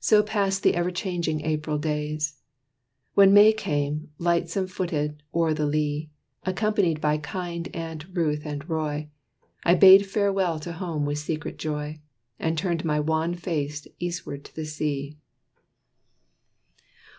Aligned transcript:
So 0.00 0.22
passed 0.22 0.62
the 0.62 0.74
ever 0.74 0.90
changing 0.90 1.42
April 1.42 1.76
days. 1.76 2.38
When 3.12 3.34
May 3.34 3.52
came, 3.52 4.08
lightsome 4.18 4.66
footed, 4.66 5.22
o'er 5.34 5.52
the 5.52 5.66
lea, 5.66 6.08
Accompanied 6.44 7.02
by 7.02 7.18
kind 7.18 7.68
Aunt 7.76 8.06
Ruth 8.14 8.46
and 8.46 8.66
Roy, 8.66 9.10
I 9.62 9.74
bade 9.74 10.06
farewell 10.06 10.58
to 10.60 10.72
home 10.72 11.04
with 11.04 11.18
secret 11.18 11.58
joy, 11.58 12.00
And 12.38 12.56
turned 12.56 12.86
my 12.86 12.98
wan 12.98 13.34
face 13.34 13.86
eastward 13.98 14.46
to 14.46 14.54
the 14.56 14.64
sea. 14.64 15.18